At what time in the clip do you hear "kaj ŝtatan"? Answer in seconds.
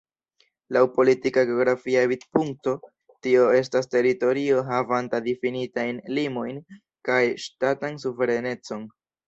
7.11-8.05